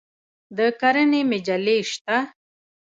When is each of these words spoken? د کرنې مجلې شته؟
د 0.57 0.59
کرنې 0.79 1.21
مجلې 1.31 1.77
شته؟ 1.91 2.17